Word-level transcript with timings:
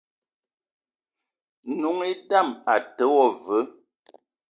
N'noung 1.69 2.01
idame 2.11 2.55
a 2.73 2.75
te 2.95 3.03
wo 3.13 3.25
veu. 3.43 3.65